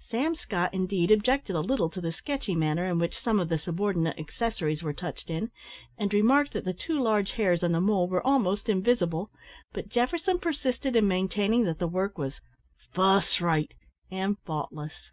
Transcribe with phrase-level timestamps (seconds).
[0.00, 3.58] Sam Scott, indeed, objected a little to the sketchy manner in which some of the
[3.58, 5.50] subordinate accessories were touched in,
[5.98, 9.30] and remarked that the two large hairs on the mole were almost invisible;
[9.74, 12.40] but Jefferson persisted in maintaining that the work was
[12.94, 13.74] "fuss rate,"
[14.10, 15.10] and faultless.